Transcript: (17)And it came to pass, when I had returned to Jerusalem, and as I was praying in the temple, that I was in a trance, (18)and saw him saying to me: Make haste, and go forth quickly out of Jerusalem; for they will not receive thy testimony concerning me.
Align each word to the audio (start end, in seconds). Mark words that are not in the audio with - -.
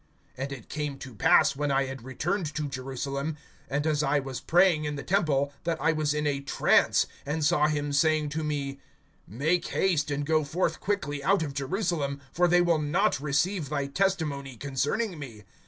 (17)And 0.35 0.51
it 0.51 0.67
came 0.67 0.97
to 0.97 1.13
pass, 1.13 1.55
when 1.55 1.69
I 1.69 1.85
had 1.85 2.03
returned 2.03 2.47
to 2.55 2.67
Jerusalem, 2.67 3.37
and 3.69 3.85
as 3.85 4.01
I 4.01 4.17
was 4.17 4.41
praying 4.41 4.83
in 4.85 4.95
the 4.95 5.03
temple, 5.03 5.53
that 5.63 5.79
I 5.79 5.91
was 5.91 6.15
in 6.15 6.25
a 6.25 6.39
trance, 6.39 7.05
(18)and 7.27 7.43
saw 7.43 7.67
him 7.67 7.93
saying 7.93 8.29
to 8.29 8.43
me: 8.43 8.79
Make 9.27 9.67
haste, 9.67 10.09
and 10.09 10.25
go 10.25 10.43
forth 10.43 10.79
quickly 10.79 11.23
out 11.23 11.43
of 11.43 11.53
Jerusalem; 11.53 12.19
for 12.31 12.47
they 12.47 12.61
will 12.61 12.79
not 12.81 13.19
receive 13.19 13.69
thy 13.69 13.85
testimony 13.85 14.57
concerning 14.57 15.19
me. 15.19 15.43